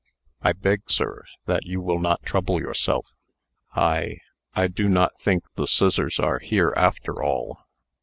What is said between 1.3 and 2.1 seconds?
that you will